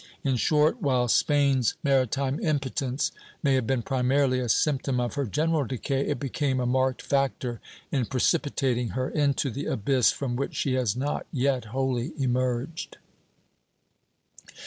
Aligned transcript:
In 0.23 0.35
short, 0.35 0.81
while 0.81 1.07
Spain's 1.07 1.75
maritime 1.83 2.39
impotence 2.39 3.11
may 3.43 3.53
have 3.53 3.67
been 3.67 3.83
primarily 3.83 4.39
a 4.39 4.49
symptom 4.49 4.99
of 4.99 5.13
her 5.13 5.27
general 5.27 5.63
decay, 5.63 6.07
it 6.07 6.19
became 6.19 6.59
a 6.59 6.65
marked 6.65 7.03
factor 7.03 7.61
in 7.91 8.07
precipitating 8.07 8.89
her 8.97 9.11
into 9.11 9.51
the 9.51 9.67
abyss 9.67 10.11
from 10.11 10.35
which 10.35 10.55
she 10.55 10.73
has 10.73 10.95
not 10.95 11.27
yet 11.31 11.65
wholly 11.65 12.13
emerged. 12.17 12.97